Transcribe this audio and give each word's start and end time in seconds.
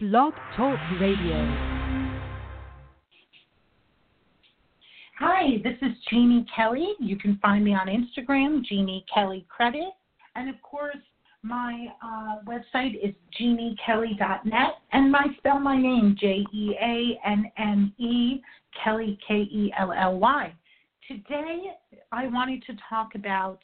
Blog 0.00 0.32
Talk 0.56 0.78
Radio. 0.98 1.36
Hi, 5.18 5.58
this 5.62 5.74
is 5.82 5.90
Jeanne 6.08 6.46
Kelly. 6.56 6.94
You 7.00 7.18
can 7.18 7.38
find 7.42 7.62
me 7.62 7.74
on 7.74 7.86
Instagram, 7.86 8.64
Jeanne 8.64 9.02
Kelly 9.12 9.44
Credit. 9.54 9.90
And 10.36 10.48
of 10.48 10.54
course, 10.62 10.96
my 11.42 11.88
uh, 12.02 12.36
website 12.46 12.94
is 12.94 13.14
jeannekelly.net. 13.38 14.70
And 14.92 15.14
I 15.14 15.24
spell 15.36 15.60
my 15.60 15.76
name, 15.76 16.16
J 16.18 16.46
E 16.50 16.74
A 16.80 17.28
N 17.28 17.52
N 17.58 17.92
E, 17.98 18.40
Kelly, 18.82 19.18
K 19.28 19.34
E 19.34 19.70
L 19.78 19.92
L 19.92 20.18
Y. 20.18 20.54
Today, 21.08 21.72
I 22.10 22.26
wanted 22.28 22.62
to 22.68 22.72
talk 22.88 23.16
about 23.16 23.58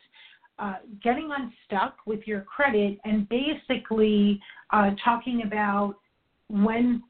uh, 0.59 0.75
getting 1.03 1.31
unstuck 1.33 1.97
with 2.05 2.21
your 2.27 2.43
credit 2.43 2.99
and 3.07 3.27
basically 3.31 4.39
uh, 4.71 4.91
talking 5.03 5.41
about 5.47 5.97
when 6.49 7.03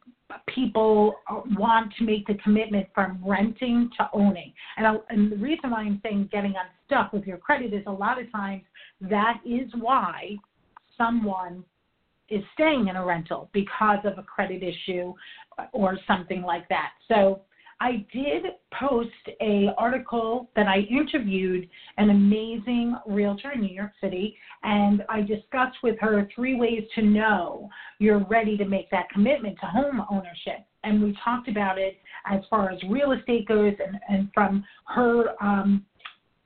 people 0.49 1.15
want 1.57 1.93
to 1.99 2.05
make 2.05 2.27
the 2.27 2.35
commitment 2.43 2.87
from 2.95 3.21
renting 3.25 3.91
to 3.97 4.09
owning. 4.13 4.53
And, 4.77 4.87
I, 4.87 4.97
and 5.09 5.31
the 5.31 5.37
reason 5.37 5.71
why 5.71 5.81
I'm 5.83 6.01
saying 6.03 6.31
getting 6.33 6.55
unstuck 6.57 7.13
with 7.13 7.25
your 7.27 7.39
credit 7.39 7.73
is 7.73 7.85
a 7.87 7.93
lot 7.93 8.21
of 8.21 8.31
times 8.33 8.63
that 9.03 9.41
is 9.45 9.71
why 9.79 10.37
someone 10.99 11.65
is 12.29 12.43
staying 12.55 12.89
in 12.89 12.97
a 12.97 13.05
rental 13.05 13.49
because 13.53 13.99
of 14.05 14.19
a 14.19 14.23
credit 14.23 14.63
issue 14.63 15.15
or 15.73 15.99
something 16.07 16.43
like 16.43 16.69
that. 16.69 16.91
So 17.09 17.43
I 17.81 18.07
did 18.13 18.45
post 18.79 19.11
a 19.41 19.69
article 19.77 20.51
that 20.57 20.67
I 20.67 20.79
interviewed 20.91 21.69
an 21.99 22.11
amazing 22.11 22.97
realtor 23.07 23.53
in 23.53 23.61
New 23.61 23.75
York 23.75 23.93
City, 24.01 24.37
and 24.63 25.05
I 25.09 25.21
discussed 25.21 25.77
with 25.83 25.99
her 26.01 26.27
three 26.35 26.55
ways 26.55 26.85
to 26.95 27.03
know 27.03 27.69
you're 27.99 28.25
ready 28.31 28.57
to 28.57 28.65
make 28.65 28.91
that 28.91 29.11
commitment 29.11 29.59
to 29.61 29.67
home 29.67 30.03
ownership. 30.11 30.65
And 30.85 31.03
we 31.03 31.17
talked 31.23 31.49
about 31.49 31.79
it 31.79 31.99
as 32.31 32.41
far 32.49 32.71
as 32.71 32.79
real 32.89 33.13
estate 33.13 33.47
goes, 33.47 33.75
and, 33.85 33.99
and 34.09 34.31
from 34.33 34.65
her, 34.87 35.35
um, 35.43 35.85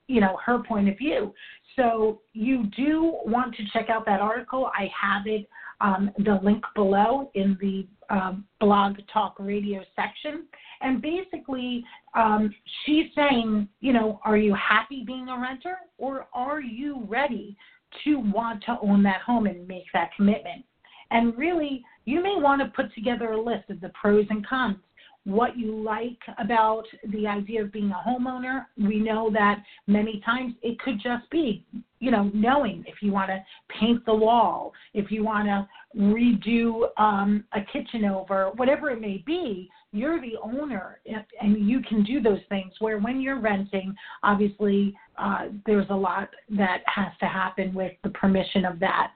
you 0.08 0.20
know, 0.20 0.36
her 0.44 0.62
point 0.66 0.88
of 0.88 0.98
view. 0.98 1.32
So 1.76 2.22
you 2.32 2.64
do 2.76 3.19
want 3.24 3.54
to 3.54 3.62
check 3.72 3.88
out 3.88 4.04
that 4.06 4.20
article. 4.20 4.70
I 4.76 4.91
have 5.00 5.26
it 5.26 5.48
um, 5.80 6.10
the 6.18 6.38
link 6.42 6.64
below 6.74 7.30
in 7.34 7.56
the 7.60 7.86
um, 8.10 8.44
blog 8.60 8.96
talk 9.12 9.36
radio 9.38 9.82
section. 9.96 10.46
And 10.80 11.00
basically, 11.00 11.84
um, 12.14 12.52
she's 12.84 13.06
saying, 13.14 13.68
you 13.80 13.92
know, 13.92 14.20
are 14.24 14.36
you 14.36 14.54
happy 14.54 15.04
being 15.06 15.28
a 15.28 15.38
renter 15.38 15.76
or 15.98 16.26
are 16.32 16.60
you 16.60 17.04
ready 17.08 17.56
to 18.04 18.16
want 18.16 18.62
to 18.64 18.78
own 18.82 19.02
that 19.04 19.20
home 19.22 19.46
and 19.46 19.66
make 19.66 19.84
that 19.92 20.10
commitment? 20.16 20.64
And 21.10 21.36
really, 21.36 21.84
you 22.04 22.22
may 22.22 22.36
want 22.36 22.62
to 22.62 22.68
put 22.68 22.94
together 22.94 23.32
a 23.32 23.40
list 23.40 23.68
of 23.68 23.80
the 23.80 23.90
pros 24.00 24.26
and 24.30 24.46
cons 24.46 24.76
what 25.24 25.56
you 25.58 25.82
like 25.82 26.18
about 26.38 26.84
the 27.12 27.26
idea 27.26 27.62
of 27.62 27.72
being 27.72 27.90
a 27.90 28.08
homeowner. 28.08 28.66
We 28.78 28.98
know 28.98 29.30
that 29.32 29.62
many 29.86 30.22
times 30.24 30.54
it 30.62 30.78
could 30.80 31.00
just 31.02 31.28
be, 31.30 31.64
you 31.98 32.10
know, 32.10 32.30
knowing 32.32 32.84
if 32.86 33.02
you 33.02 33.12
want 33.12 33.28
to 33.28 33.44
paint 33.78 34.04
the 34.06 34.14
wall, 34.14 34.72
if 34.94 35.10
you 35.10 35.22
want 35.22 35.46
to 35.46 35.68
redo 35.98 36.88
um, 36.96 37.44
a 37.52 37.60
kitchen 37.72 38.04
over, 38.04 38.50
whatever 38.56 38.91
it 38.91 39.00
may 39.00 39.22
be, 39.26 39.68
you're 39.92 40.20
the 40.20 40.36
owner 40.42 41.00
and 41.41 41.68
you 41.68 41.80
can 41.82 42.02
do 42.04 42.22
those 42.22 42.41
things. 42.48 42.72
Where 42.78 42.98
when 42.98 43.20
you're 43.20 43.41
renting, 43.41 43.94
obviously, 44.22 44.94
uh, 45.18 45.46
there's 45.66 45.88
a 45.91 45.96
lot 45.96 46.30
that 46.50 46.82
has 46.86 47.12
to 47.20 47.26
happen 47.26 47.74
with 47.74 47.92
the 48.04 48.10
permission 48.10 48.64
of 48.64 48.78
that 48.80 49.12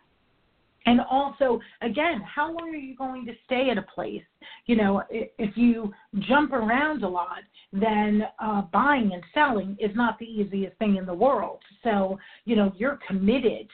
and 0.86 1.00
also, 1.00 1.60
again, 1.80 2.22
how 2.22 2.48
long 2.48 2.68
are 2.68 2.76
you 2.76 2.96
going 2.96 3.24
to 3.26 3.32
stay 3.46 3.70
at 3.70 3.78
a 3.78 3.82
place? 3.82 4.22
You 4.66 4.76
know, 4.76 5.02
if 5.10 5.56
you 5.56 5.92
jump 6.20 6.52
around 6.52 7.02
a 7.02 7.08
lot, 7.08 7.42
then 7.72 8.24
uh, 8.38 8.62
buying 8.72 9.12
and 9.12 9.22
selling 9.32 9.76
is 9.80 9.94
not 9.96 10.18
the 10.18 10.26
easiest 10.26 10.76
thing 10.78 10.96
in 10.96 11.06
the 11.06 11.14
world. 11.14 11.60
So, 11.82 12.18
you 12.44 12.56
know, 12.56 12.72
you're 12.76 12.98
committed 13.06 13.68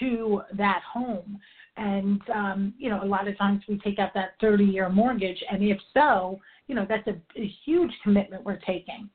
to 0.00 0.42
that 0.56 0.82
home. 0.82 1.38
And, 1.76 2.20
um, 2.34 2.74
you 2.78 2.90
know, 2.90 3.02
a 3.02 3.06
lot 3.06 3.28
of 3.28 3.38
times 3.38 3.62
we 3.68 3.78
take 3.78 3.98
out 3.98 4.12
that 4.14 4.34
30 4.40 4.64
year 4.64 4.88
mortgage. 4.88 5.42
And 5.50 5.62
if 5.62 5.78
so, 5.94 6.40
you 6.66 6.74
know, 6.74 6.84
that's 6.88 7.06
a, 7.06 7.40
a 7.40 7.54
huge 7.64 7.92
commitment 8.02 8.44
we're 8.44 8.58
taking. 8.58 9.08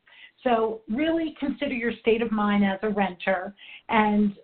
So, 0.44 0.82
really 0.90 1.36
consider 1.40 1.74
your 1.74 1.92
state 2.02 2.22
of 2.22 2.32
mind 2.32 2.64
as 2.64 2.80
a 2.84 2.90
renter 2.90 3.54
and 3.90 4.36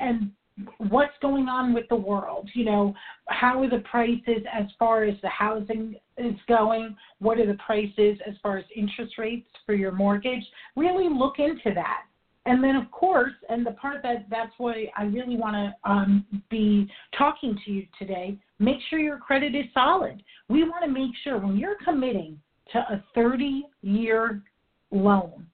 and 0.00 0.30
what's 0.78 1.16
going 1.20 1.48
on 1.48 1.72
with 1.72 1.88
the 1.88 1.96
world? 1.96 2.48
You 2.54 2.64
know 2.64 2.94
how 3.28 3.62
are 3.62 3.70
the 3.70 3.82
prices 3.90 4.42
as 4.52 4.66
far 4.78 5.04
as 5.04 5.14
the 5.22 5.28
housing 5.28 5.96
is 6.18 6.34
going? 6.48 6.96
What 7.18 7.38
are 7.38 7.46
the 7.46 7.58
prices 7.64 8.18
as 8.26 8.34
far 8.42 8.58
as 8.58 8.64
interest 8.74 9.18
rates 9.18 9.48
for 9.66 9.74
your 9.74 9.92
mortgage? 9.92 10.44
Really 10.76 11.08
look 11.08 11.38
into 11.38 11.74
that. 11.74 12.02
And 12.44 12.62
then 12.62 12.76
of 12.76 12.90
course 12.90 13.32
and 13.48 13.64
the 13.64 13.72
part 13.72 14.02
that 14.02 14.26
that's 14.28 14.52
why 14.58 14.86
i 14.96 15.04
really 15.04 15.36
want 15.36 15.54
to 15.54 15.90
um, 15.90 16.26
be 16.50 16.90
talking 17.16 17.56
to 17.64 17.70
you 17.70 17.86
today 17.98 18.36
make 18.62 18.78
sure 18.88 18.98
your 18.98 19.18
credit 19.18 19.54
is 19.54 19.66
solid. 19.74 20.22
We 20.48 20.64
want 20.64 20.84
to 20.84 20.90
make 20.90 21.10
sure 21.24 21.38
when 21.38 21.56
you're 21.56 21.76
committing 21.84 22.40
to 22.72 22.78
a 22.78 23.04
30 23.14 23.64
year 23.82 24.42
loan 24.90 25.46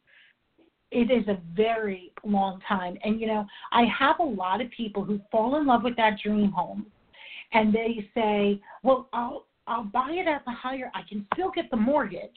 it 0.91 1.11
is 1.11 1.27
a 1.29 1.39
very 1.55 2.13
long 2.25 2.61
time. 2.67 2.99
And 3.05 3.21
you 3.21 3.27
know, 3.27 3.47
I 3.73 3.85
have 3.99 4.19
a 4.21 4.25
lot 4.25 4.61
of 4.61 4.71
people 4.71 5.05
who 5.05 5.21
fall 5.31 5.57
in 5.57 5.67
love 5.67 5.83
with 5.85 5.97
that 5.97 6.19
dream 6.23 6.51
home 6.51 6.87
and 7.53 7.75
they 7.75 8.09
say, 8.15 8.61
Well, 8.83 9.09
I'll 9.13 9.47
I'll 9.67 9.85
buy 9.85 10.11
it 10.13 10.27
at 10.27 10.45
the 10.45 10.53
higher 10.53 10.91
I 10.95 11.03
can 11.09 11.27
still 11.35 11.51
get 11.51 11.71
the 11.71 11.77
mortgage 11.77 12.31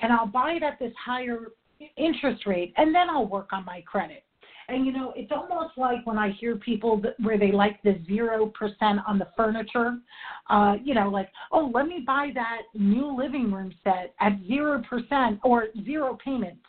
and 0.00 0.12
I'll 0.12 0.26
buy 0.26 0.52
it 0.52 0.62
at 0.62 0.78
this 0.78 0.92
higher 1.02 1.52
interest 1.96 2.46
rate 2.46 2.72
and 2.76 2.94
then 2.94 3.10
I'll 3.10 3.26
work 3.26 3.52
on 3.52 3.64
my 3.64 3.82
credit. 3.82 4.24
And 4.68 4.84
you 4.84 4.92
know, 4.92 5.12
it's 5.14 5.30
almost 5.30 5.76
like 5.76 6.04
when 6.06 6.18
I 6.18 6.30
hear 6.30 6.56
people 6.56 7.00
that, 7.02 7.14
where 7.20 7.38
they 7.38 7.52
like 7.52 7.80
the 7.82 8.00
zero 8.06 8.46
percent 8.46 9.00
on 9.06 9.18
the 9.18 9.28
furniture. 9.36 9.98
Uh, 10.48 10.76
you 10.82 10.94
know, 10.94 11.08
like, 11.08 11.28
oh, 11.52 11.70
let 11.72 11.86
me 11.86 12.02
buy 12.04 12.30
that 12.34 12.62
new 12.74 13.14
living 13.16 13.52
room 13.52 13.72
set 13.84 14.14
at 14.18 14.32
zero 14.48 14.82
percent 14.88 15.38
or 15.44 15.66
zero 15.84 16.18
payments 16.24 16.64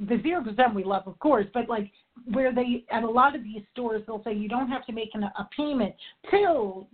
the 0.00 0.20
zero 0.22 0.42
percent 0.42 0.74
we 0.74 0.84
love, 0.84 1.04
of 1.06 1.18
course, 1.18 1.46
but 1.54 1.68
like 1.68 1.90
where 2.32 2.54
they 2.54 2.84
at 2.90 3.02
a 3.02 3.10
lot 3.10 3.34
of 3.34 3.42
these 3.42 3.62
stores 3.72 4.02
they'll 4.06 4.22
say 4.22 4.32
you 4.32 4.48
don't 4.48 4.68
have 4.68 4.86
to 4.86 4.92
make 4.92 5.10
an, 5.14 5.24
a 5.24 5.48
payment 5.56 5.94
till 6.30 6.88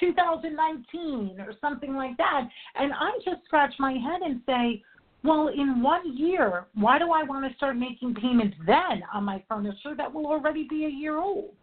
2019 0.00 1.36
or 1.40 1.52
something 1.60 1.94
like 1.94 2.16
that, 2.16 2.48
and 2.76 2.92
I 2.92 3.10
just 3.24 3.44
scratch 3.44 3.74
my 3.78 3.92
head 3.92 4.22
and 4.22 4.40
say, 4.46 4.82
well, 5.24 5.48
in 5.48 5.82
one 5.82 6.16
year, 6.16 6.66
why 6.74 6.98
do 6.98 7.10
I 7.10 7.22
want 7.24 7.50
to 7.50 7.56
start 7.56 7.76
making 7.76 8.14
payments 8.14 8.56
then 8.66 9.02
on 9.12 9.24
my 9.24 9.42
furniture 9.48 9.94
that 9.96 10.12
will 10.12 10.26
already 10.26 10.66
be 10.68 10.84
a 10.84 10.88
year 10.88 11.18
old? 11.18 11.54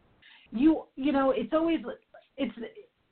You 0.51 0.83
you 0.95 1.11
know, 1.11 1.31
it's 1.31 1.53
always 1.53 1.79
it's 2.37 2.55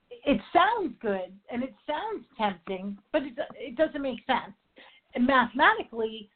it 0.10 0.42
sounds 0.52 0.96
good 1.02 1.34
and 1.52 1.64
it 1.64 1.74
sounds 1.88 2.26
tempting, 2.38 2.98
but 3.12 3.24
it 3.24 3.34
it 3.56 3.76
doesn't 3.76 4.02
make 4.02 4.20
sense. 4.26 4.54
And 5.16 5.28
mathematically, 5.28 6.30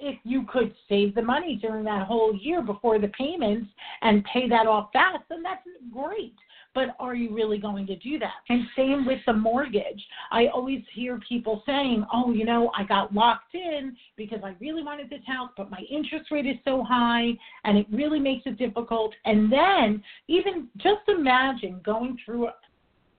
if 0.00 0.18
you 0.24 0.44
could 0.50 0.74
save 0.88 1.14
the 1.14 1.22
money 1.22 1.58
during 1.60 1.84
that 1.84 2.06
whole 2.06 2.34
year 2.34 2.62
before 2.62 2.98
the 2.98 3.08
payments 3.08 3.70
and 4.02 4.24
pay 4.24 4.48
that 4.48 4.66
off 4.66 4.90
fast, 4.92 5.24
then 5.28 5.42
that's 5.42 5.62
great. 5.92 6.34
But 6.72 6.94
are 7.00 7.16
you 7.16 7.34
really 7.34 7.58
going 7.58 7.86
to 7.88 7.96
do 7.96 8.18
that? 8.20 8.32
And 8.48 8.62
same 8.76 9.04
with 9.04 9.18
the 9.26 9.32
mortgage. 9.32 10.02
I 10.30 10.46
always 10.46 10.82
hear 10.94 11.18
people 11.28 11.62
saying, 11.66 12.06
oh, 12.12 12.32
you 12.32 12.44
know, 12.44 12.70
I 12.76 12.84
got 12.84 13.12
locked 13.12 13.54
in 13.54 13.96
because 14.16 14.38
I 14.44 14.54
really 14.60 14.84
wanted 14.84 15.10
this 15.10 15.22
house, 15.26 15.50
but 15.56 15.70
my 15.70 15.80
interest 15.90 16.30
rate 16.30 16.46
is 16.46 16.56
so 16.64 16.84
high 16.84 17.32
and 17.64 17.76
it 17.76 17.86
really 17.90 18.20
makes 18.20 18.46
it 18.46 18.56
difficult. 18.56 19.12
And 19.24 19.52
then, 19.52 20.02
even 20.28 20.68
just 20.76 21.08
imagine 21.08 21.80
going 21.84 22.16
through 22.24 22.48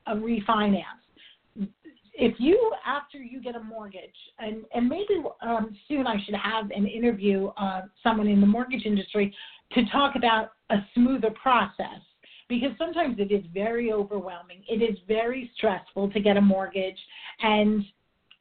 a 0.07 0.15
refinance 0.15 1.00
if 2.21 2.35
you 2.37 2.71
after 2.85 3.17
you 3.17 3.41
get 3.41 3.55
a 3.55 3.59
mortgage 3.59 4.15
and 4.37 4.63
and 4.75 4.87
maybe 4.87 5.23
um, 5.41 5.75
soon 5.87 6.05
I 6.05 6.23
should 6.23 6.35
have 6.35 6.69
an 6.69 6.85
interview 6.85 7.47
uh, 7.57 7.81
someone 8.03 8.27
in 8.27 8.39
the 8.39 8.47
mortgage 8.47 8.85
industry 8.85 9.33
to 9.73 9.85
talk 9.87 10.15
about 10.15 10.51
a 10.69 10.77
smoother 10.93 11.31
process 11.31 11.99
because 12.47 12.71
sometimes 12.77 13.17
it 13.17 13.31
is 13.31 13.43
very 13.53 13.91
overwhelming. 13.91 14.61
It 14.67 14.83
is 14.83 14.97
very 15.07 15.49
stressful 15.55 16.11
to 16.11 16.19
get 16.19 16.37
a 16.37 16.41
mortgage 16.41 16.99
and 17.41 17.83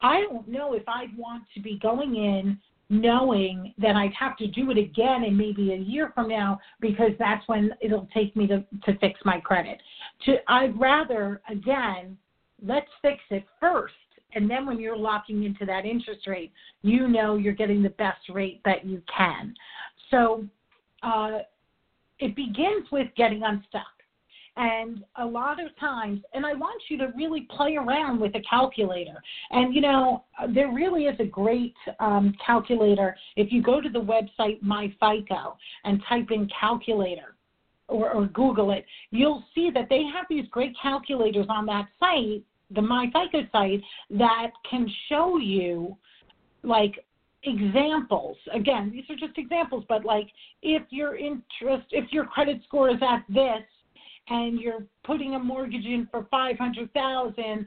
I 0.03 0.21
don't 0.21 0.47
know 0.47 0.75
if 0.75 0.83
I'd 0.87 1.17
want 1.17 1.45
to 1.55 1.61
be 1.61 1.79
going 1.83 2.17
in 2.17 2.59
knowing 2.91 3.73
that 3.79 3.97
I'd 3.97 4.13
have 4.13 4.37
to 4.39 4.47
do 4.49 4.71
it 4.71 4.77
again 4.77 5.25
in 5.25 5.37
maybe 5.37 5.73
a 5.73 5.77
year 5.77 6.13
from 6.15 6.29
now 6.29 6.59
because 6.81 7.13
that's 7.19 7.47
when 7.49 7.71
it'll 7.81 8.09
take 8.13 8.37
me 8.37 8.47
to, 8.49 8.63
to 8.85 8.99
fix 8.99 9.21
my 9.25 9.41
credit. 9.41 9.81
To 10.27 10.37
I'd 10.49 10.79
rather 10.79 11.41
again 11.49 12.19
let's 12.63 12.89
fix 13.03 13.19
it 13.31 13.45
first. 13.59 13.95
And 14.35 14.49
then 14.49 14.67
when 14.67 14.79
you're 14.79 14.97
locking 14.97 15.45
into 15.45 15.67
that 15.67 15.85
interest 15.85 16.27
rate, 16.27 16.53
you 16.83 17.09
know 17.09 17.37
you're 17.37 17.53
getting 17.53 17.83
the 17.83 17.91
best 17.91 18.29
rate 18.33 18.61
that 18.65 18.85
you 18.85 19.03
can. 19.15 19.55
So 20.11 20.45
uh, 21.03 21.39
it 22.19 22.37
begins 22.37 22.87
with 22.93 23.09
getting 23.17 23.43
unstuck. 23.43 23.83
And 24.57 25.05
a 25.17 25.25
lot 25.25 25.63
of 25.63 25.77
times, 25.79 26.21
and 26.35 26.45
I 26.45 26.55
want 26.55 26.83
you 26.89 26.99
to 26.99 27.13
really 27.17 27.49
play 27.57 27.77
around 27.77 28.21
with 28.21 28.35
a 28.35 28.43
calculator. 28.43 29.23
And, 29.51 29.75
you 29.75 29.81
know, 29.81 30.25
there 30.55 30.71
really 30.71 31.05
is 31.05 31.19
a 31.21 31.25
great 31.25 31.75
um, 31.99 32.35
calculator. 32.45 33.17
If 33.37 33.53
you 33.53 33.63
go 33.63 33.81
to 33.81 33.89
the 33.89 34.01
website 34.01 34.63
MyFICO 34.63 35.55
and 35.85 36.03
type 36.09 36.31
in 36.31 36.49
calculator, 36.59 37.37
or, 37.89 38.13
or, 38.13 38.27
Google 38.27 38.71
it, 38.71 38.85
you'll 39.11 39.43
see 39.53 39.71
that 39.75 39.89
they 39.89 40.05
have 40.15 40.25
these 40.31 40.45
great 40.53 40.77
calculators 40.81 41.47
on 41.49 41.67
that 41.67 41.89
site, 41.99 42.45
the 42.71 42.81
MyFICO 42.81 43.51
site, 43.53 43.83
that 44.11 44.51
can 44.69 44.89
show 45.09 45.39
you 45.39 45.97
like 46.63 47.05
examples. 47.45 48.37
Again, 48.53 48.91
these 48.93 49.05
are 49.09 49.17
just 49.17 49.39
examples, 49.39 49.85
but 49.89 50.05
like 50.05 50.27
if 50.63 50.83
your 50.91 51.17
interest, 51.17 51.87
if 51.91 52.13
your 52.13 52.25
credit 52.25 52.61
score 52.67 52.91
is 52.91 53.01
at 53.03 53.25
this, 53.29 53.65
and 54.29 54.61
you're 54.61 54.85
putting 55.05 55.35
a 55.35 55.39
mortgage 55.39 55.85
in 55.85 56.07
for 56.11 56.27
five 56.31 56.57
hundred 56.59 56.93
thousand, 56.93 57.67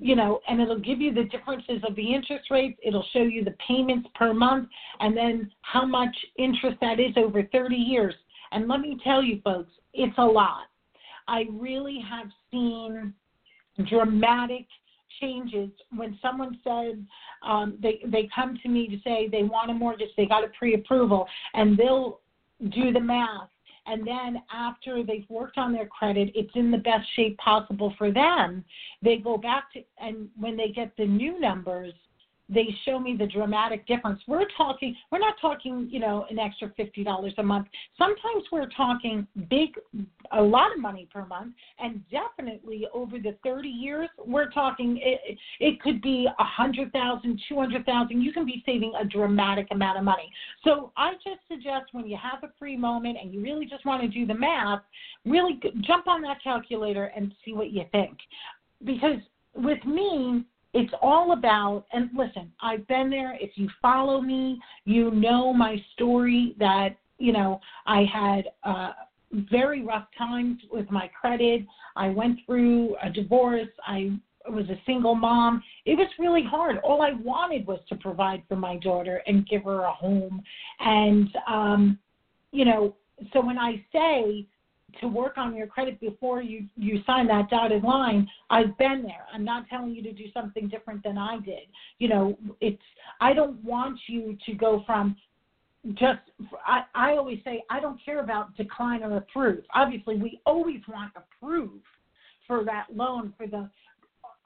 you 0.00 0.16
know, 0.16 0.40
and 0.48 0.60
it'll 0.60 0.78
give 0.78 1.00
you 1.00 1.12
the 1.12 1.24
differences 1.24 1.82
of 1.86 1.94
the 1.96 2.14
interest 2.14 2.50
rates. 2.50 2.78
It'll 2.84 3.06
show 3.12 3.22
you 3.22 3.44
the 3.44 3.54
payments 3.66 4.08
per 4.14 4.34
month, 4.34 4.68
and 5.00 5.16
then 5.16 5.50
how 5.62 5.86
much 5.86 6.14
interest 6.38 6.76
that 6.80 7.00
is 7.00 7.12
over 7.16 7.42
30 7.52 7.76
years. 7.76 8.14
And 8.52 8.68
let 8.68 8.80
me 8.80 8.98
tell 9.04 9.22
you, 9.22 9.40
folks, 9.42 9.70
it's 9.94 10.16
a 10.18 10.24
lot. 10.24 10.66
I 11.28 11.44
really 11.52 12.02
have 12.08 12.26
seen 12.50 13.14
dramatic 13.88 14.66
changes 15.20 15.70
when 15.94 16.18
someone 16.22 16.58
said 16.64 17.04
um, 17.42 17.78
they 17.82 18.00
they 18.06 18.28
come 18.34 18.58
to 18.62 18.68
me 18.68 18.88
to 18.88 18.96
say 19.02 19.28
they 19.28 19.42
want 19.42 19.70
a 19.70 19.74
mortgage, 19.74 20.08
they 20.16 20.26
got 20.26 20.44
a 20.44 20.48
pre-approval, 20.58 21.26
and 21.54 21.76
they'll 21.76 22.20
do 22.70 22.92
the 22.92 23.00
math. 23.00 23.48
And 23.86 24.06
then 24.06 24.42
after 24.52 25.02
they've 25.02 25.28
worked 25.28 25.58
on 25.58 25.72
their 25.72 25.86
credit, 25.86 26.30
it's 26.34 26.54
in 26.54 26.70
the 26.70 26.78
best 26.78 27.06
shape 27.16 27.36
possible 27.38 27.94
for 27.98 28.12
them. 28.12 28.64
They 29.02 29.16
go 29.16 29.36
back 29.36 29.72
to, 29.72 29.80
and 30.00 30.28
when 30.38 30.56
they 30.56 30.68
get 30.68 30.92
the 30.96 31.06
new 31.06 31.40
numbers, 31.40 31.94
they 32.52 32.66
show 32.84 32.98
me 32.98 33.16
the 33.16 33.26
dramatic 33.26 33.86
difference. 33.86 34.20
We're 34.26 34.48
talking, 34.56 34.94
we're 35.12 35.20
not 35.20 35.34
talking, 35.40 35.88
you 35.90 36.00
know, 36.00 36.26
an 36.28 36.38
extra 36.38 36.68
$50 36.70 37.32
a 37.38 37.42
month. 37.42 37.68
Sometimes 37.96 38.44
we're 38.50 38.68
talking 38.76 39.26
big, 39.48 39.70
a 40.32 40.42
lot 40.42 40.72
of 40.72 40.80
money 40.80 41.08
per 41.12 41.24
month, 41.24 41.54
and 41.78 42.02
definitely 42.10 42.86
over 42.92 43.18
the 43.18 43.36
30 43.44 43.68
years, 43.68 44.08
we're 44.24 44.50
talking, 44.50 44.98
it, 45.02 45.38
it 45.60 45.80
could 45.80 46.02
be 46.02 46.26
a 46.26 46.42
100,000, 46.42 47.40
200,000. 47.48 48.20
You 48.20 48.32
can 48.32 48.44
be 48.44 48.62
saving 48.66 48.92
a 49.00 49.04
dramatic 49.04 49.68
amount 49.70 49.98
of 49.98 50.04
money. 50.04 50.30
So 50.64 50.92
I 50.96 51.12
just 51.14 51.40
suggest 51.48 51.92
when 51.92 52.06
you 52.06 52.18
have 52.20 52.42
a 52.42 52.52
free 52.58 52.76
moment 52.76 53.18
and 53.20 53.32
you 53.32 53.42
really 53.42 53.66
just 53.66 53.84
want 53.86 54.02
to 54.02 54.08
do 54.08 54.26
the 54.26 54.34
math, 54.34 54.80
really 55.24 55.60
jump 55.82 56.08
on 56.08 56.20
that 56.22 56.42
calculator 56.42 57.12
and 57.16 57.32
see 57.44 57.52
what 57.52 57.70
you 57.70 57.84
think. 57.92 58.18
Because 58.84 59.18
with 59.54 59.84
me, 59.84 60.44
it's 60.72 60.92
all 61.02 61.32
about 61.32 61.84
and 61.92 62.10
listen 62.16 62.50
i've 62.62 62.86
been 62.86 63.10
there. 63.10 63.36
If 63.40 63.50
you 63.56 63.68
follow 63.80 64.20
me 64.20 64.60
you 64.84 65.10
know 65.10 65.52
my 65.52 65.82
story 65.94 66.54
that 66.58 66.96
you 67.18 67.32
know 67.32 67.60
i 67.86 68.04
had 68.12 68.44
uh 68.64 68.92
very 69.32 69.84
rough 69.84 70.06
times 70.18 70.60
with 70.72 70.90
my 70.90 71.08
credit. 71.08 71.64
I 71.94 72.08
went 72.08 72.40
through 72.46 72.96
a 73.02 73.10
divorce. 73.10 73.68
I 73.86 74.18
was 74.48 74.68
a 74.70 74.80
single 74.86 75.14
mom. 75.14 75.62
It 75.84 75.94
was 75.96 76.08
really 76.18 76.42
hard. 76.42 76.78
All 76.78 77.02
i 77.02 77.12
wanted 77.12 77.66
was 77.66 77.80
to 77.88 77.96
provide 77.96 78.42
for 78.48 78.56
my 78.56 78.76
daughter 78.78 79.22
and 79.26 79.46
give 79.48 79.64
her 79.64 79.82
a 79.82 79.92
home. 79.92 80.42
And 80.80 81.28
um 81.48 81.98
you 82.52 82.64
know 82.64 82.96
so 83.32 83.40
when 83.44 83.58
i 83.58 83.84
say 83.92 84.46
to 85.00 85.08
work 85.08 85.38
on 85.38 85.54
your 85.54 85.66
credit 85.66 86.00
before 86.00 86.42
you 86.42 86.66
you 86.76 87.02
sign 87.06 87.26
that 87.26 87.48
dotted 87.50 87.82
line 87.82 88.26
i've 88.50 88.76
been 88.78 89.02
there. 89.02 89.26
I'm 89.32 89.44
not 89.44 89.68
telling 89.68 89.94
you 89.94 90.02
to 90.02 90.12
do 90.12 90.24
something 90.32 90.68
different 90.68 91.02
than 91.02 91.18
i 91.18 91.38
did. 91.38 91.68
You 91.98 92.08
know 92.08 92.38
it's 92.60 92.82
i 93.20 93.32
don't 93.32 93.62
want 93.64 93.98
you 94.06 94.36
to 94.46 94.54
go 94.54 94.82
from 94.86 95.16
just 95.94 96.20
i 96.66 96.82
i 96.94 97.10
always 97.12 97.38
say 97.44 97.62
i 97.70 97.80
don't 97.80 98.02
care 98.04 98.20
about 98.20 98.56
decline 98.56 99.02
or 99.02 99.16
approve. 99.16 99.64
Obviously 99.74 100.16
we 100.16 100.40
always 100.46 100.80
want 100.88 101.12
approve 101.16 101.80
for 102.46 102.64
that 102.64 102.86
loan 102.94 103.32
for 103.36 103.46
the 103.46 103.68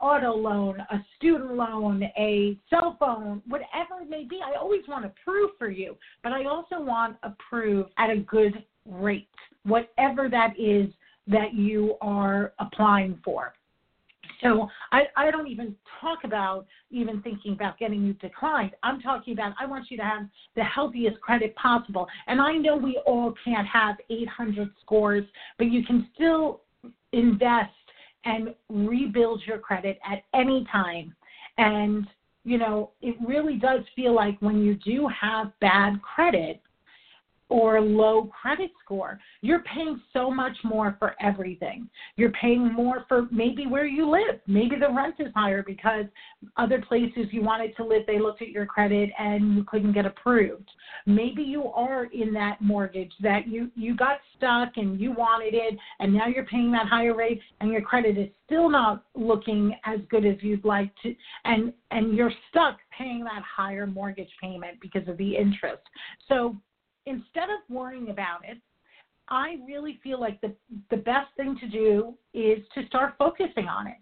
auto 0.00 0.34
loan 0.34 0.80
a 0.90 0.98
student 1.16 1.54
loan 1.54 2.02
a 2.18 2.58
cell 2.68 2.96
phone 2.98 3.40
whatever 3.46 4.02
it 4.02 4.10
may 4.10 4.24
be. 4.24 4.40
I 4.44 4.58
always 4.58 4.82
want 4.88 5.04
approve 5.04 5.50
for 5.58 5.70
you 5.70 5.96
but 6.22 6.32
i 6.32 6.44
also 6.44 6.80
want 6.80 7.16
approve 7.22 7.86
at 7.98 8.10
a 8.10 8.18
good 8.18 8.64
rate 8.86 9.28
whatever 9.64 10.28
that 10.28 10.58
is 10.58 10.88
that 11.26 11.54
you 11.54 11.96
are 12.00 12.52
applying 12.58 13.18
for. 13.24 13.54
So 14.42 14.68
I, 14.92 15.04
I 15.16 15.30
don't 15.30 15.48
even 15.48 15.74
talk 16.00 16.24
about 16.24 16.66
even 16.90 17.22
thinking 17.22 17.54
about 17.54 17.78
getting 17.78 18.02
you 18.02 18.12
declined. 18.14 18.72
I'm 18.82 19.00
talking 19.00 19.32
about 19.32 19.54
I 19.58 19.64
want 19.64 19.90
you 19.90 19.96
to 19.96 20.02
have 20.02 20.26
the 20.54 20.64
healthiest 20.64 21.20
credit 21.20 21.54
possible. 21.56 22.06
And 22.26 22.40
I 22.40 22.52
know 22.52 22.76
we 22.76 23.00
all 23.06 23.32
can't 23.42 23.66
have 23.66 23.96
800 24.10 24.70
scores, 24.82 25.24
but 25.56 25.70
you 25.70 25.84
can 25.84 26.08
still 26.14 26.60
invest 27.12 27.72
and 28.26 28.54
rebuild 28.68 29.42
your 29.46 29.58
credit 29.58 29.98
at 30.10 30.24
any 30.34 30.66
time. 30.70 31.14
And, 31.56 32.06
you 32.44 32.58
know, 32.58 32.90
it 33.00 33.16
really 33.26 33.56
does 33.56 33.80
feel 33.96 34.14
like 34.14 34.36
when 34.40 34.62
you 34.62 34.74
do 34.74 35.08
have 35.08 35.52
bad 35.60 36.00
credit, 36.02 36.60
or 37.54 37.80
low 37.80 38.28
credit 38.42 38.72
score. 38.84 39.20
You're 39.40 39.62
paying 39.62 40.00
so 40.12 40.28
much 40.28 40.56
more 40.64 40.96
for 40.98 41.14
everything. 41.20 41.88
You're 42.16 42.32
paying 42.32 42.72
more 42.72 43.04
for 43.06 43.28
maybe 43.30 43.68
where 43.68 43.86
you 43.86 44.10
live. 44.10 44.40
Maybe 44.48 44.74
the 44.74 44.90
rent 44.90 45.14
is 45.20 45.32
higher 45.36 45.62
because 45.62 46.06
other 46.56 46.82
places 46.88 47.26
you 47.30 47.42
wanted 47.42 47.76
to 47.76 47.84
live, 47.84 48.02
they 48.08 48.18
looked 48.18 48.42
at 48.42 48.48
your 48.48 48.66
credit 48.66 49.08
and 49.20 49.54
you 49.54 49.62
couldn't 49.68 49.92
get 49.92 50.04
approved. 50.04 50.68
Maybe 51.06 51.44
you 51.44 51.68
are 51.68 52.06
in 52.06 52.34
that 52.34 52.60
mortgage 52.60 53.12
that 53.22 53.46
you 53.46 53.70
you 53.76 53.94
got 53.94 54.18
stuck 54.36 54.70
and 54.74 55.00
you 55.00 55.12
wanted 55.12 55.54
it 55.54 55.78
and 56.00 56.12
now 56.12 56.26
you're 56.26 56.46
paying 56.46 56.72
that 56.72 56.88
higher 56.88 57.14
rate 57.14 57.40
and 57.60 57.70
your 57.70 57.82
credit 57.82 58.18
is 58.18 58.30
still 58.46 58.68
not 58.68 59.04
looking 59.14 59.76
as 59.84 60.00
good 60.10 60.26
as 60.26 60.36
you'd 60.40 60.64
like 60.64 60.90
to 61.04 61.14
and 61.44 61.72
and 61.92 62.16
you're 62.16 62.32
stuck 62.50 62.78
paying 62.98 63.22
that 63.22 63.42
higher 63.42 63.86
mortgage 63.86 64.30
payment 64.42 64.80
because 64.80 65.06
of 65.06 65.16
the 65.18 65.36
interest. 65.36 65.82
So 66.28 66.56
instead 67.06 67.50
of 67.50 67.60
worrying 67.68 68.10
about 68.10 68.40
it, 68.44 68.58
I 69.28 69.56
really 69.66 69.98
feel 70.02 70.20
like 70.20 70.40
the 70.40 70.54
the 70.90 70.98
best 70.98 71.28
thing 71.36 71.56
to 71.60 71.68
do 71.68 72.14
is 72.34 72.58
to 72.74 72.86
start 72.86 73.14
focusing 73.18 73.68
on 73.68 73.86
it. 73.86 73.96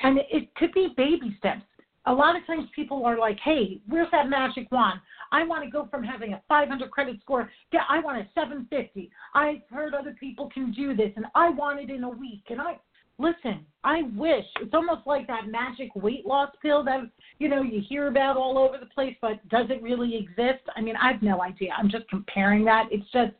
And 0.00 0.18
it 0.30 0.54
could 0.56 0.72
be 0.72 0.92
baby 0.96 1.34
steps. 1.38 1.62
A 2.04 2.12
lot 2.12 2.36
of 2.36 2.46
times 2.46 2.68
people 2.74 3.04
are 3.04 3.18
like, 3.18 3.38
"Hey, 3.40 3.80
where's 3.88 4.10
that 4.12 4.28
magic 4.28 4.70
wand? 4.70 5.00
I 5.32 5.44
want 5.44 5.64
to 5.64 5.70
go 5.70 5.86
from 5.86 6.04
having 6.04 6.34
a 6.34 6.42
500 6.46 6.90
credit 6.90 7.20
score, 7.20 7.50
yeah, 7.72 7.84
I 7.88 7.98
want 7.98 8.18
a 8.18 8.28
750. 8.32 9.10
I've 9.34 9.62
heard 9.70 9.92
other 9.92 10.12
people 10.12 10.48
can 10.50 10.70
do 10.70 10.94
this, 10.94 11.12
and 11.16 11.26
I 11.34 11.50
want 11.50 11.80
it 11.80 11.90
in 11.90 12.04
a 12.04 12.08
week." 12.08 12.44
And 12.50 12.60
I 12.60 12.78
listen, 13.18 13.64
I 13.84 14.02
wish 14.14 14.44
it's 14.60 14.74
almost 14.74 15.06
like 15.06 15.26
that 15.26 15.48
magic 15.48 15.94
weight 15.94 16.26
loss 16.26 16.50
pill 16.60 16.84
that 16.84 17.00
you 17.38 17.48
know 17.48 17.62
you 17.62 17.82
hear 17.88 18.08
about 18.08 18.36
all 18.36 18.58
over 18.58 18.78
the 18.78 18.86
place, 18.86 19.16
but 19.20 19.46
does 19.48 19.66
it 19.70 19.82
really 19.82 20.16
exist? 20.16 20.62
I 20.74 20.80
mean, 20.80 20.96
I 20.96 21.12
have 21.12 21.22
no 21.22 21.42
idea. 21.42 21.70
I'm 21.76 21.88
just 21.88 22.08
comparing 22.08 22.64
that. 22.64 22.86
It's 22.90 23.10
just 23.12 23.32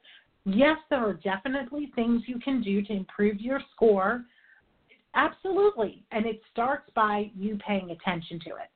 yes, 0.44 0.78
there 0.90 1.04
are 1.06 1.14
definitely 1.14 1.92
things 1.94 2.22
you 2.26 2.38
can 2.38 2.62
do 2.62 2.82
to 2.82 2.92
improve 2.92 3.40
your 3.40 3.60
score. 3.74 4.24
Absolutely, 5.14 6.04
and 6.12 6.26
it 6.26 6.40
starts 6.52 6.90
by 6.94 7.30
you 7.36 7.58
paying 7.66 7.90
attention 7.90 8.38
to 8.40 8.50
it. 8.50 8.70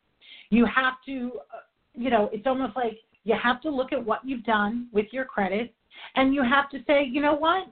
You 0.49 0.67
have 0.67 0.95
to, 1.07 1.33
uh, 1.55 1.61
you 1.95 2.11
know, 2.11 2.31
it's 2.33 2.47
almost 2.47 2.75
like 2.77 2.99
you 3.25 3.37
have 3.41 3.61
to 3.63 3.71
look 3.71 3.93
at 3.93 4.05
what 4.05 4.21
you've 4.25 4.45
done 4.45 4.89
with 4.93 5.07
your 5.13 5.27
credit, 5.27 5.73
and 6.17 6.35
you 6.35 6.43
have 6.43 6.71
to 6.71 6.79
say, 6.87 7.05
you 7.05 7.21
know 7.21 7.35
what, 7.35 7.67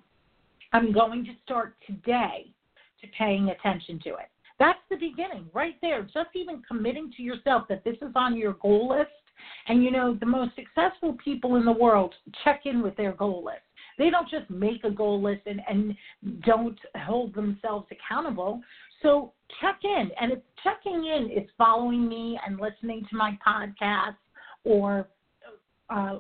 I'm 0.73 0.93
going 0.93 1.25
to 1.25 1.33
start 1.45 1.77
today 1.87 2.53
to 3.01 3.07
paying 3.17 3.51
attention 3.51 4.01
to 4.05 4.11
it. 4.11 4.29
That's 4.59 4.79
the 4.91 4.97
beginning 4.97 5.47
right 5.55 5.77
there. 5.81 6.03
Just 6.03 6.31
even 6.35 6.63
committing 6.67 7.13
to 7.17 7.23
yourself 7.23 7.65
that 7.69 7.85
this 7.85 7.97
is 8.03 8.13
on 8.15 8.37
your 8.37 8.55
goal 8.55 8.89
list. 8.89 9.11
And 9.69 9.85
you 9.85 9.91
know, 9.91 10.17
the 10.19 10.27
most 10.27 10.53
successful 10.57 11.17
people 11.23 11.57
in 11.57 11.65
the 11.65 11.73
world 11.73 12.15
check 12.43 12.63
in 12.65 12.83
with 12.83 12.97
their 12.97 13.13
goal 13.13 13.45
list. 13.45 13.63
They 13.99 14.11
don't 14.11 14.29
just 14.29 14.49
make 14.49 14.85
a 14.85 14.91
goal 14.91 15.23
list 15.23 15.43
and, 15.47 15.61
and 15.69 15.95
don't 16.45 16.79
hold 16.97 17.35
themselves 17.35 17.87
accountable. 17.91 18.61
So 19.03 19.33
check 19.61 19.81
in. 19.85 20.11
And 20.21 20.33
if 20.33 20.39
checking 20.63 21.05
in 21.05 21.31
is 21.31 21.49
following 21.57 22.09
me 22.09 22.39
and 22.47 22.61
listening 22.61 23.07
to 23.11 23.17
my 23.17 23.37
podcast 23.47 24.17
or 24.65 25.09
uh, 25.91 26.19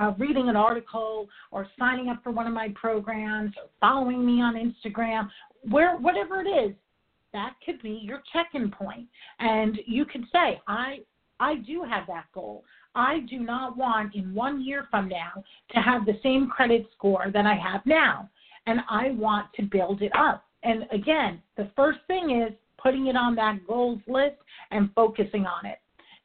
uh, 0.00 0.12
reading 0.18 0.48
an 0.48 0.56
article 0.56 1.28
or 1.50 1.66
signing 1.78 2.08
up 2.08 2.22
for 2.22 2.30
one 2.30 2.46
of 2.46 2.54
my 2.54 2.72
programs 2.74 3.52
or 3.56 3.68
following 3.80 4.24
me 4.24 4.40
on 4.40 4.54
Instagram 4.54 5.28
where 5.62 5.96
whatever 5.96 6.40
it 6.40 6.48
is, 6.48 6.74
that 7.32 7.54
could 7.64 7.80
be 7.82 8.00
your 8.02 8.22
check-in 8.32 8.70
point, 8.70 9.06
and 9.38 9.78
you 9.86 10.04
could 10.04 10.24
say, 10.32 10.60
I 10.66 11.00
I 11.40 11.56
do 11.56 11.84
have 11.88 12.06
that 12.08 12.24
goal. 12.34 12.64
I 12.94 13.20
do 13.30 13.38
not 13.38 13.76
want 13.76 14.14
in 14.16 14.34
one 14.34 14.60
year 14.64 14.88
from 14.90 15.08
now 15.08 15.44
to 15.72 15.80
have 15.80 16.04
the 16.04 16.18
same 16.22 16.48
credit 16.48 16.86
score 16.96 17.30
that 17.32 17.46
I 17.46 17.54
have 17.54 17.84
now. 17.86 18.28
and 18.68 18.80
I 18.90 19.10
want 19.12 19.46
to 19.54 19.62
build 19.62 20.02
it 20.02 20.12
up. 20.14 20.44
And 20.62 20.84
again, 20.92 21.40
the 21.56 21.70
first 21.74 22.00
thing 22.06 22.42
is 22.42 22.52
putting 22.76 23.06
it 23.06 23.16
on 23.16 23.34
that 23.36 23.66
goals 23.66 24.00
list 24.06 24.36
and 24.70 24.90
focusing 24.94 25.46
on 25.46 25.64
it. 25.64 25.78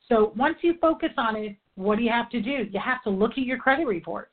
So 0.09 0.33
once 0.35 0.57
you 0.61 0.75
focus 0.81 1.11
on 1.17 1.37
it, 1.37 1.55
what 1.75 1.97
do 1.97 2.03
you 2.03 2.11
have 2.11 2.29
to 2.31 2.41
do? 2.41 2.67
You 2.69 2.79
have 2.83 3.01
to 3.03 3.09
look 3.09 3.31
at 3.31 3.39
your 3.39 3.57
credit 3.57 3.87
reports. 3.87 4.32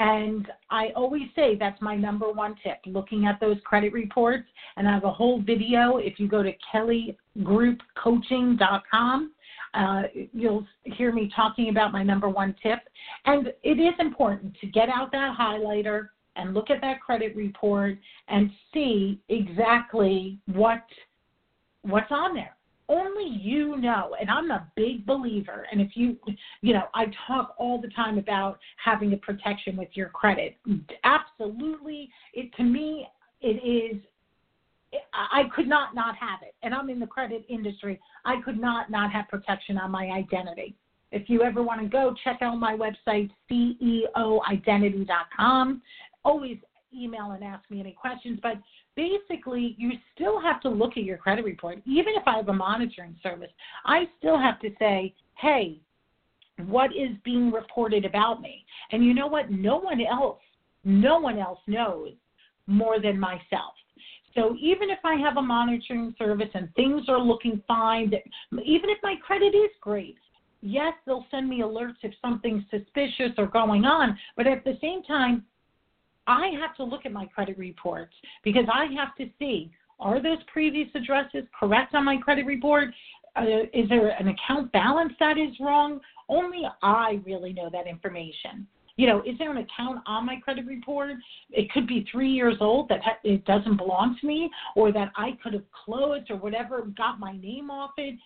And 0.00 0.50
I 0.70 0.88
always 0.96 1.28
say 1.36 1.54
that's 1.56 1.80
my 1.82 1.94
number 1.94 2.32
one 2.32 2.56
tip 2.64 2.78
looking 2.86 3.26
at 3.26 3.38
those 3.38 3.58
credit 3.64 3.92
reports. 3.92 4.48
And 4.76 4.88
I 4.88 4.94
have 4.94 5.04
a 5.04 5.12
whole 5.12 5.42
video. 5.42 5.98
If 5.98 6.18
you 6.18 6.26
go 6.26 6.42
to 6.42 6.52
kellygroupcoaching.com, 6.74 9.32
uh, 9.74 10.02
you'll 10.32 10.66
hear 10.84 11.12
me 11.12 11.30
talking 11.36 11.68
about 11.68 11.92
my 11.92 12.02
number 12.02 12.30
one 12.30 12.56
tip. 12.62 12.78
And 13.26 13.52
it 13.62 13.78
is 13.78 13.92
important 13.98 14.56
to 14.62 14.66
get 14.68 14.88
out 14.88 15.12
that 15.12 15.36
highlighter 15.38 16.08
and 16.34 16.54
look 16.54 16.70
at 16.70 16.80
that 16.80 17.02
credit 17.02 17.36
report 17.36 17.98
and 18.28 18.50
see 18.72 19.20
exactly 19.28 20.38
what 20.46 20.80
what's 21.82 22.10
on 22.10 22.34
there 22.34 22.56
only 22.90 23.24
you 23.24 23.76
know 23.76 24.16
and 24.20 24.28
i'm 24.28 24.50
a 24.50 24.66
big 24.74 25.06
believer 25.06 25.66
and 25.70 25.80
if 25.80 25.90
you 25.94 26.16
you 26.60 26.74
know 26.74 26.82
i 26.92 27.06
talk 27.26 27.54
all 27.58 27.80
the 27.80 27.88
time 27.88 28.18
about 28.18 28.58
having 28.84 29.12
a 29.12 29.16
protection 29.18 29.76
with 29.76 29.88
your 29.94 30.08
credit 30.08 30.56
absolutely 31.04 32.10
it 32.34 32.52
to 32.56 32.64
me 32.64 33.06
it 33.40 33.64
is 33.64 34.02
I 35.12 35.44
could 35.54 35.68
not 35.68 35.94
not 35.94 36.16
have 36.16 36.40
it, 36.42 36.56
and 36.64 36.74
I'm 36.74 36.90
in 36.90 36.98
the 36.98 37.06
credit 37.06 37.44
industry. 37.48 38.00
I 38.24 38.40
could 38.44 38.60
not 38.60 38.90
not 38.90 39.12
have 39.12 39.28
protection 39.28 39.78
on 39.78 39.92
my 39.92 40.06
identity. 40.06 40.74
If 41.12 41.28
you 41.28 41.42
ever 41.42 41.62
want 41.62 41.80
to 41.80 41.86
go, 41.88 42.12
check 42.24 42.38
out 42.40 42.56
my 42.56 42.76
website, 42.76 43.30
ceoidentity.com. 43.50 45.82
Always 46.24 46.56
email 46.94 47.32
and 47.32 47.44
ask 47.44 47.68
me 47.70 47.80
any 47.80 47.92
questions, 47.92 48.38
but 48.42 48.54
basically 49.00 49.74
you 49.78 49.92
still 50.14 50.40
have 50.40 50.60
to 50.60 50.68
look 50.68 50.96
at 50.96 51.04
your 51.04 51.16
credit 51.16 51.44
report. 51.44 51.78
Even 51.86 52.14
if 52.16 52.22
I 52.26 52.36
have 52.36 52.48
a 52.48 52.52
monitoring 52.52 53.16
service, 53.22 53.50
I 53.84 54.04
still 54.18 54.38
have 54.38 54.60
to 54.60 54.70
say, 54.78 55.14
hey, 55.40 55.80
what 56.66 56.90
is 56.94 57.16
being 57.24 57.50
reported 57.50 58.04
about 58.04 58.42
me? 58.42 58.64
And 58.92 59.04
you 59.04 59.14
know 59.14 59.26
what? 59.26 59.50
No 59.50 59.78
one 59.78 60.00
else, 60.02 60.40
no 60.84 61.18
one 61.18 61.38
else 61.38 61.60
knows 61.66 62.12
more 62.66 63.00
than 63.00 63.18
myself. 63.18 63.74
So 64.34 64.54
even 64.60 64.90
if 64.90 64.98
I 65.04 65.14
have 65.14 65.38
a 65.38 65.42
monitoring 65.42 66.14
service 66.18 66.50
and 66.54 66.72
things 66.74 67.08
are 67.08 67.18
looking 67.18 67.62
fine, 67.66 68.12
even 68.52 68.90
if 68.90 68.98
my 69.02 69.14
credit 69.26 69.54
is 69.54 69.70
great, 69.80 70.16
yes, 70.60 70.92
they'll 71.06 71.26
send 71.30 71.48
me 71.48 71.60
alerts 71.60 71.96
if 72.02 72.12
something's 72.20 72.64
suspicious 72.70 73.32
or 73.38 73.46
going 73.46 73.86
on. 73.86 74.16
But 74.36 74.46
at 74.46 74.62
the 74.62 74.76
same 74.80 75.02
time, 75.02 75.44
I 76.30 76.52
have 76.60 76.76
to 76.76 76.84
look 76.84 77.04
at 77.04 77.12
my 77.12 77.26
credit 77.26 77.58
reports 77.58 78.14
because 78.44 78.64
I 78.72 78.86
have 78.96 79.16
to 79.16 79.26
see 79.40 79.72
are 79.98 80.22
those 80.22 80.38
previous 80.50 80.88
addresses 80.94 81.44
correct 81.58 81.94
on 81.94 82.04
my 82.04 82.16
credit 82.16 82.46
report? 82.46 82.88
Uh, 83.36 83.64
is 83.74 83.88
there 83.88 84.10
an 84.10 84.28
account 84.28 84.72
balance 84.72 85.12
that 85.18 85.36
is 85.36 85.54
wrong? 85.60 86.00
Only 86.28 86.62
I 86.82 87.20
really 87.26 87.52
know 87.52 87.68
that 87.72 87.86
information. 87.86 88.66
You 88.96 89.08
know, 89.08 89.22
is 89.26 89.36
there 89.38 89.50
an 89.50 89.58
account 89.58 90.02
on 90.06 90.24
my 90.24 90.36
credit 90.36 90.66
report? 90.66 91.16
It 91.50 91.70
could 91.72 91.86
be 91.86 92.06
three 92.10 92.30
years 92.30 92.56
old 92.60 92.88
that 92.90 93.02
ha- 93.02 93.18
it 93.24 93.44
doesn't 93.44 93.76
belong 93.76 94.16
to 94.20 94.26
me, 94.26 94.50
or 94.76 94.92
that 94.92 95.10
I 95.16 95.32
could 95.42 95.54
have 95.54 95.64
closed 95.84 96.30
or 96.30 96.36
whatever, 96.36 96.82
got 96.96 97.18
my 97.18 97.36
name 97.36 97.70
off 97.70 97.92
it 97.96 98.16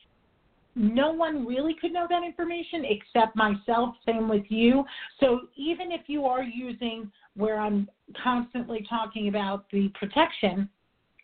no 0.77 1.13
one 1.13 1.47
really 1.47 1.75
could 1.81 1.93
know 1.93 2.07
that 2.09 2.25
information 2.25 2.85
except 2.85 3.37
myself, 3.37 3.95
same 4.05 4.29
with 4.29 4.43
you. 4.49 4.85
So 5.21 5.43
even 5.57 5.93
if 5.93 6.03
you 6.09 6.25
are 6.25 6.43
using 6.43 7.11
where 7.37 7.59
I'm 7.59 7.89
constantly 8.23 8.87
talking 8.89 9.29
about 9.29 9.65
the 9.71 9.91
protection, 9.99 10.69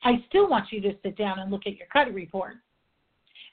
I 0.03 0.25
still 0.29 0.49
want 0.49 0.67
you 0.71 0.81
to 0.83 0.95
sit 1.03 1.17
down 1.17 1.39
and 1.39 1.51
look 1.51 1.63
at 1.67 1.77
your 1.77 1.87
credit 1.89 2.15
report 2.15 2.55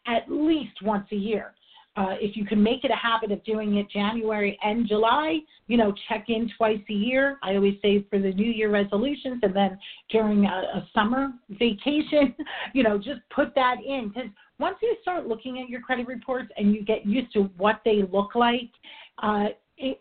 at 0.07 0.23
least 0.29 0.81
once 0.81 1.07
a 1.11 1.15
year. 1.15 1.53
Uh, 1.97 2.13
if 2.21 2.37
you 2.37 2.45
can 2.45 2.61
make 2.61 2.83
it 2.83 2.91
a 2.91 2.95
habit 2.95 3.31
of 3.31 3.43
doing 3.43 3.77
it 3.77 3.89
January 3.89 4.57
and 4.63 4.87
July, 4.87 5.39
you 5.65 5.77
know, 5.77 5.91
check 6.07 6.25
in 6.27 6.49
twice 6.55 6.79
a 6.89 6.93
year. 6.93 7.39
I 7.41 7.55
always 7.55 7.73
say 7.81 8.05
for 8.07 8.19
the 8.19 8.31
New 8.33 8.51
Year 8.51 8.69
resolutions, 8.69 9.39
and 9.41 9.55
then 9.55 9.79
during 10.11 10.45
a, 10.45 10.47
a 10.75 10.87
summer 10.93 11.33
vacation, 11.49 12.35
you 12.73 12.83
know, 12.83 12.99
just 12.99 13.21
put 13.33 13.55
that 13.55 13.77
in 13.83 14.09
because 14.09 14.29
once 14.59 14.77
you 14.81 14.95
start 15.01 15.27
looking 15.27 15.59
at 15.59 15.69
your 15.69 15.81
credit 15.81 16.05
reports 16.05 16.49
and 16.55 16.73
you 16.73 16.85
get 16.85 17.03
used 17.03 17.33
to 17.33 17.49
what 17.57 17.81
they 17.83 18.03
look 18.11 18.35
like, 18.35 18.69
uh, 19.23 19.47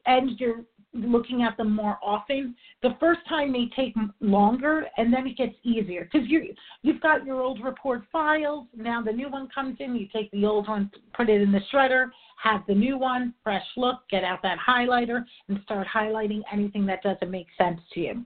and 0.07 0.39
you're 0.39 0.65
looking 0.93 1.43
at 1.43 1.57
them 1.57 1.75
more 1.75 1.99
often, 2.03 2.55
the 2.83 2.97
first 2.99 3.21
time 3.29 3.53
may 3.53 3.69
take 3.77 3.95
longer, 4.21 4.87
and 4.97 5.13
then 5.13 5.27
it 5.27 5.37
gets 5.37 5.55
easier 5.63 6.09
because 6.11 6.29
you 6.29 6.55
you've 6.83 7.01
got 7.01 7.25
your 7.25 7.41
old 7.41 7.63
report 7.63 8.03
files. 8.11 8.67
Now 8.75 9.03
the 9.03 9.13
new 9.13 9.29
one 9.29 9.49
comes 9.55 9.77
in, 9.81 9.95
you 9.97 10.09
take 10.13 10.31
the 10.31 10.45
old 10.47 10.69
one, 10.69 10.91
put 11.15 11.29
it 11.29 11.43
in 11.43 11.53
the 11.53 11.61
shredder, 11.73 12.11
have 12.43 12.63
the 12.67 12.75
new 12.75 12.99
one, 12.99 13.35
fresh 13.43 13.65
look, 13.77 14.01
get 14.11 14.25
out 14.25 14.41
that 14.43 14.59
highlighter, 14.67 15.25
and 15.49 15.61
start 15.65 15.87
highlighting 15.93 16.43
anything 16.53 16.87
that 16.87 17.03
doesn't 17.03 17.31
make 17.31 17.49
sense 17.59 17.81
to 17.95 18.01
you. 18.01 18.25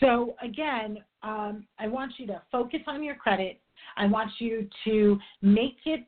So 0.00 0.34
again, 0.42 0.98
um, 1.22 1.66
I 1.78 1.88
want 1.88 2.12
you 2.18 2.26
to 2.28 2.42
focus 2.52 2.80
on 2.86 3.02
your 3.02 3.16
credit 3.16 3.60
I 3.96 4.06
want 4.06 4.30
you 4.38 4.68
to 4.84 5.18
make 5.42 5.78
it 5.84 6.04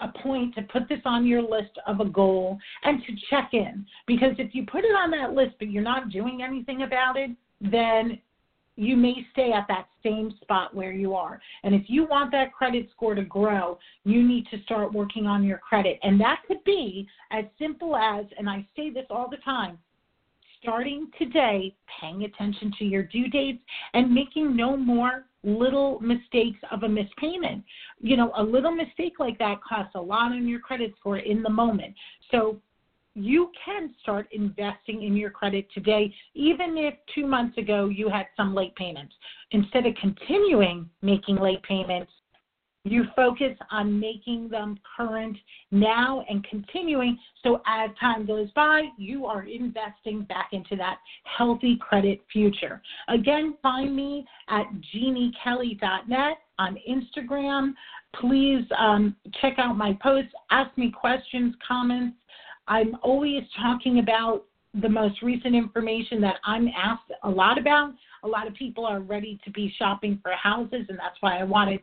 a 0.00 0.08
point 0.22 0.54
to 0.54 0.62
put 0.62 0.88
this 0.88 1.00
on 1.04 1.26
your 1.26 1.42
list 1.42 1.78
of 1.86 2.00
a 2.00 2.04
goal 2.04 2.58
and 2.82 3.02
to 3.04 3.12
check 3.30 3.50
in. 3.52 3.86
Because 4.06 4.34
if 4.38 4.54
you 4.54 4.64
put 4.66 4.84
it 4.84 4.94
on 4.94 5.10
that 5.12 5.32
list 5.32 5.54
but 5.58 5.70
you're 5.70 5.82
not 5.82 6.10
doing 6.10 6.42
anything 6.42 6.82
about 6.82 7.16
it, 7.16 7.30
then 7.60 8.18
you 8.76 8.96
may 8.96 9.14
stay 9.32 9.52
at 9.52 9.66
that 9.68 9.86
same 10.02 10.34
spot 10.42 10.74
where 10.74 10.92
you 10.92 11.14
are. 11.14 11.40
And 11.62 11.74
if 11.74 11.84
you 11.86 12.06
want 12.06 12.32
that 12.32 12.52
credit 12.52 12.88
score 12.94 13.14
to 13.14 13.22
grow, 13.22 13.78
you 14.04 14.26
need 14.26 14.46
to 14.50 14.60
start 14.64 14.92
working 14.92 15.26
on 15.26 15.44
your 15.44 15.58
credit. 15.58 15.98
And 16.02 16.20
that 16.20 16.42
could 16.46 16.62
be 16.64 17.08
as 17.30 17.44
simple 17.58 17.94
as, 17.96 18.24
and 18.36 18.48
I 18.48 18.66
say 18.76 18.90
this 18.90 19.06
all 19.10 19.28
the 19.30 19.36
time, 19.38 19.78
starting 20.60 21.08
today, 21.18 21.74
paying 22.00 22.24
attention 22.24 22.72
to 22.78 22.84
your 22.84 23.04
due 23.04 23.28
dates 23.28 23.62
and 23.92 24.12
making 24.12 24.56
no 24.56 24.76
more 24.76 25.24
little 25.44 26.00
mistakes 26.00 26.58
of 26.70 26.82
a 26.82 26.88
missed 26.88 27.16
payment. 27.16 27.62
You 28.00 28.16
know, 28.16 28.32
a 28.36 28.42
little 28.42 28.72
mistake 28.72 29.14
like 29.18 29.38
that 29.38 29.62
costs 29.62 29.94
a 29.94 30.00
lot 30.00 30.32
on 30.32 30.48
your 30.48 30.60
credit 30.60 30.94
score 30.98 31.18
in 31.18 31.42
the 31.42 31.50
moment. 31.50 31.94
So 32.30 32.60
you 33.14 33.52
can 33.64 33.94
start 34.02 34.26
investing 34.32 35.04
in 35.04 35.16
your 35.16 35.30
credit 35.30 35.66
today, 35.72 36.12
even 36.34 36.76
if 36.76 36.94
two 37.14 37.26
months 37.26 37.56
ago 37.58 37.88
you 37.88 38.08
had 38.08 38.26
some 38.36 38.54
late 38.54 38.74
payments. 38.74 39.14
Instead 39.52 39.86
of 39.86 39.94
continuing 40.00 40.88
making 41.02 41.36
late 41.36 41.62
payments, 41.62 42.10
you 42.84 43.04
focus 43.16 43.56
on 43.70 43.98
making 43.98 44.48
them 44.50 44.78
current 44.96 45.36
now 45.70 46.24
and 46.28 46.44
continuing 46.44 47.18
so 47.42 47.62
as 47.66 47.90
time 47.98 48.26
goes 48.26 48.50
by, 48.54 48.82
you 48.98 49.24
are 49.26 49.42
investing 49.42 50.22
back 50.24 50.50
into 50.52 50.76
that 50.76 50.98
healthy 51.24 51.78
credit 51.80 52.20
future. 52.32 52.82
Again, 53.08 53.56
find 53.62 53.96
me 53.96 54.26
at 54.48 54.66
jeannekelly.net 54.94 56.36
on 56.58 56.78
Instagram. 56.88 57.72
Please 58.20 58.64
um, 58.78 59.16
check 59.40 59.54
out 59.58 59.76
my 59.76 59.96
posts, 60.02 60.32
ask 60.50 60.76
me 60.76 60.90
questions, 60.90 61.54
comments. 61.66 62.16
I'm 62.68 62.96
always 63.02 63.42
talking 63.60 63.98
about 63.98 64.44
the 64.82 64.88
most 64.88 65.22
recent 65.22 65.54
information 65.54 66.20
that 66.20 66.36
I'm 66.44 66.68
asked 66.68 67.12
a 67.22 67.30
lot 67.30 67.58
about. 67.58 67.92
A 68.24 68.28
lot 68.28 68.46
of 68.46 68.54
people 68.54 68.84
are 68.86 69.00
ready 69.00 69.38
to 69.44 69.50
be 69.50 69.72
shopping 69.78 70.18
for 70.22 70.32
houses, 70.32 70.86
and 70.88 70.98
that's 70.98 71.16
why 71.20 71.38
I 71.38 71.44
wanted 71.44 71.80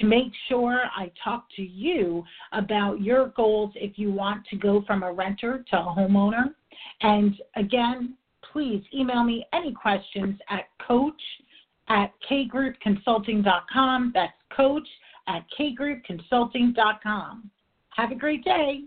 to 0.00 0.06
make 0.06 0.32
sure 0.48 0.82
I 0.96 1.10
talk 1.22 1.46
to 1.56 1.62
you 1.62 2.24
about 2.52 3.00
your 3.00 3.28
goals 3.28 3.72
if 3.74 3.98
you 3.98 4.12
want 4.12 4.46
to 4.46 4.56
go 4.56 4.82
from 4.86 5.02
a 5.02 5.12
renter 5.12 5.64
to 5.70 5.76
a 5.76 5.94
homeowner. 5.96 6.54
And 7.02 7.34
again, 7.56 8.14
please 8.52 8.82
email 8.94 9.24
me 9.24 9.46
any 9.52 9.72
questions 9.72 10.38
at 10.48 10.64
coach 10.86 11.20
at 11.88 12.12
kgroupconsulting.com. 12.30 14.12
That's 14.14 14.32
coach 14.56 14.88
at 15.28 15.44
kgroupconsulting.com. 15.58 17.50
Have 17.90 18.10
a 18.10 18.16
great 18.16 18.44
day. 18.44 18.82